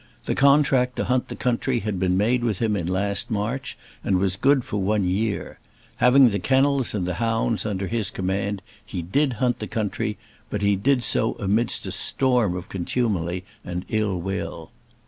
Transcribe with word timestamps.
The 0.25 0.33
contract 0.33 0.95
to 0.95 1.03
hunt 1.03 1.27
the 1.27 1.35
country 1.35 1.81
had 1.81 1.99
been 1.99 2.17
made 2.17 2.43
with 2.43 2.57
him 2.59 2.75
in 2.75 2.87
last 2.87 3.29
March, 3.29 3.77
and 4.03 4.17
was 4.17 4.35
good 4.35 4.63
for 4.63 4.81
one 4.81 5.03
year. 5.03 5.59
Having 5.97 6.29
the 6.29 6.39
kennels 6.39 6.95
and 6.95 7.05
the 7.05 7.13
hounds 7.21 7.67
under 7.67 7.85
his 7.85 8.09
command 8.09 8.63
he 8.83 9.03
did 9.03 9.33
hunt 9.33 9.59
the 9.59 9.67
country; 9.67 10.17
but 10.49 10.63
he 10.63 10.75
did 10.75 11.03
so 11.03 11.33
amidst 11.33 11.85
a 11.85 11.91
storm 11.91 12.55
of 12.55 12.67
contumely 12.67 13.43
and 13.63 13.85
ill 13.89 14.19
will. 14.19 14.71